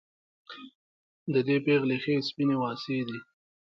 د 1.33 1.35
دې 1.47 1.57
پېغلې 1.65 1.97
ښې 2.03 2.15
سپينې 2.27 2.55
واڅې 2.61 2.99
دي 3.07 3.19